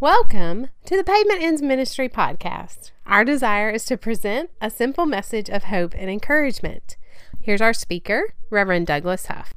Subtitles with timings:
[0.00, 2.92] Welcome to the Pavement Ends Ministry podcast.
[3.04, 6.96] Our desire is to present a simple message of hope and encouragement.
[7.40, 9.54] Here's our speaker, Reverend Douglas Huff.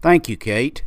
[0.00, 0.84] Thank you, Kate.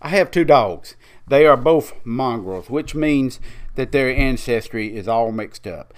[0.00, 0.94] I have two dogs.
[1.26, 3.40] They are both mongrels, which means
[3.74, 5.92] that their ancestry is all mixed up.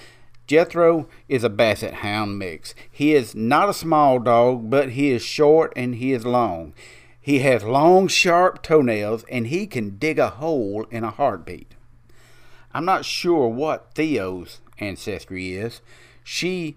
[0.46, 2.74] Jethro is a basset hound mix.
[2.90, 6.72] He is not a small dog, but he is short and he is long.
[7.22, 11.76] He has long, sharp toenails, and he can dig a hole in a heartbeat.
[12.74, 15.80] I'm not sure what Theo's ancestry is.
[16.24, 16.76] She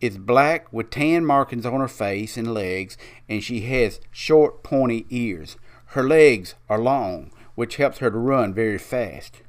[0.00, 2.96] is black with tan markings on her face and legs,
[3.28, 5.56] and she has short, pointy ears.
[5.86, 9.42] Her legs are long, which helps her to run very fast.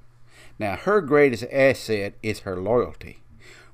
[0.57, 3.19] Now, her greatest asset is her loyalty.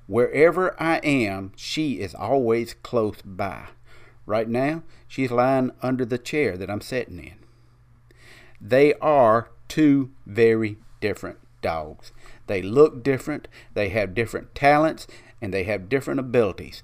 [0.07, 3.67] Wherever I am, she is always close by.
[4.29, 7.33] Right now, she's lying under the chair that I'm sitting in.
[8.61, 12.11] They are two very different dogs.
[12.45, 15.07] They look different, they have different talents,
[15.41, 16.83] and they have different abilities.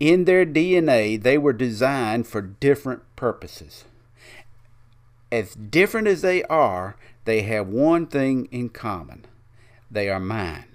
[0.00, 3.84] In their DNA, they were designed for different purposes.
[5.30, 9.26] As different as they are, they have one thing in common
[9.88, 10.66] they are mine.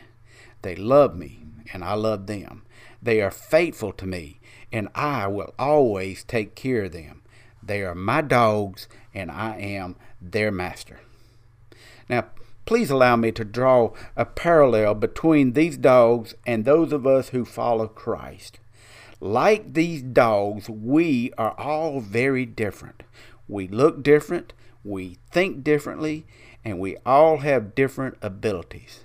[0.62, 1.40] They love me,
[1.74, 2.65] and I love them.
[3.06, 4.40] They are faithful to me,
[4.72, 7.22] and I will always take care of them.
[7.62, 11.02] They are my dogs, and I am their master.
[12.10, 12.26] Now,
[12.66, 17.46] please allow me to draw a parallel between these dogs and those of us who
[17.46, 18.58] follow Christ.
[19.20, 23.04] Like these dogs, we are all very different.
[23.48, 24.52] We look different,
[24.84, 26.26] we think differently,
[26.64, 29.02] and we all have different abilities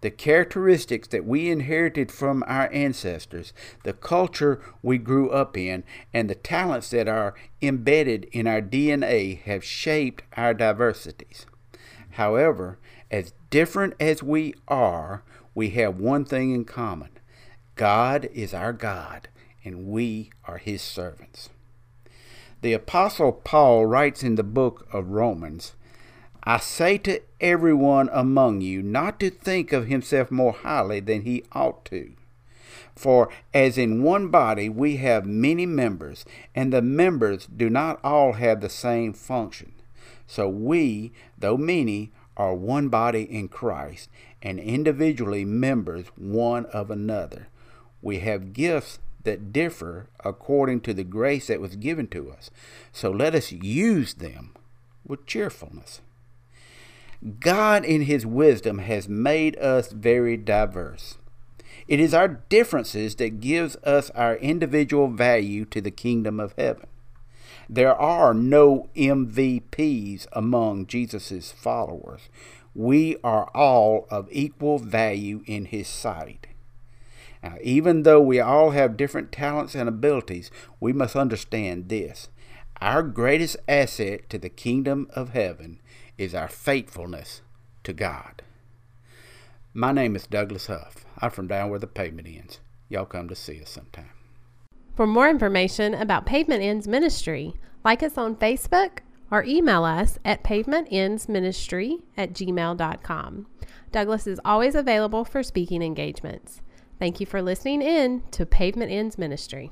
[0.00, 3.52] the characteristics that we inherited from our ancestors,
[3.84, 9.40] the culture we grew up in, and the talents that are embedded in our DNA
[9.42, 11.46] have shaped our diversities.
[12.12, 12.78] However,
[13.10, 15.22] as different as we are,
[15.54, 17.10] we have one thing in common
[17.74, 19.28] God is our God,
[19.64, 21.50] and we are His servants.
[22.62, 25.74] The Apostle Paul writes in the book of Romans
[26.44, 31.44] I say to everyone among you not to think of himself more highly than he
[31.52, 32.12] ought to.
[32.96, 36.24] For as in one body we have many members,
[36.54, 39.72] and the members do not all have the same function.
[40.26, 44.08] So we, though many, are one body in Christ,
[44.42, 47.48] and individually members one of another.
[48.00, 52.50] We have gifts that differ according to the grace that was given to us.
[52.92, 54.54] So let us use them
[55.06, 56.00] with cheerfulness.
[57.38, 61.18] God, in His wisdom, has made us very diverse.
[61.86, 66.86] It is our differences that gives us our individual value to the kingdom of heaven.
[67.68, 72.28] There are no MVPs among Jesus' followers.
[72.74, 76.46] We are all of equal value in His sight.
[77.42, 82.28] Now, even though we all have different talents and abilities, we must understand this.
[82.80, 85.82] Our greatest asset to the kingdom of heaven
[86.16, 87.42] is our faithfulness
[87.84, 88.42] to God.
[89.74, 91.04] My name is Douglas Huff.
[91.18, 92.60] I'm from down where the pavement ends.
[92.88, 94.08] Y'all come to see us sometime.
[94.96, 97.52] For more information about Pavement Ends Ministry,
[97.84, 103.46] like us on Facebook or email us at pavementendsministry at gmail.com.
[103.92, 106.62] Douglas is always available for speaking engagements.
[106.98, 109.70] Thank you for listening in to Pavement Ends Ministry.